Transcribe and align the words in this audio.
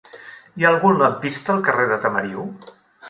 Hi 0.59 0.65
ha 0.65 0.69
algun 0.75 0.97
lampista 1.01 1.53
al 1.57 1.61
carrer 1.69 1.85
de 1.93 2.01
Tamariu? 2.07 2.47